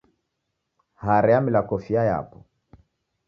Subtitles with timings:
[1.03, 2.37] Hare yamila kofia yapo.